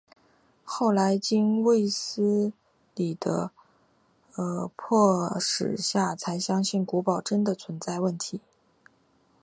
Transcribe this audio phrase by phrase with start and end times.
[0.63, 2.53] 后来经卫斯
[2.95, 3.51] 理的
[4.75, 8.41] 迫使下才相信古堡真的存在问题。